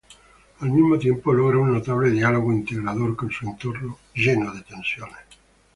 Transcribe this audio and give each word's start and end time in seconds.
Al 0.61 0.71
mismo 0.71 0.97
tiempo, 0.97 1.31
logra 1.31 1.59
un 1.59 1.73
notable 1.73 2.09
diálogo 2.09 2.51
integrador 2.51 3.15
con 3.15 3.29
su 3.31 3.45
entorno, 3.47 3.99
lleno 4.15 4.51
de 4.51 4.63
tensiones. 4.63 5.19